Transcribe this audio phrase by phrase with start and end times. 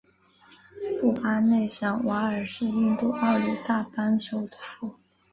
[0.99, 4.95] 布巴内什瓦尔是印度奥里萨邦首府。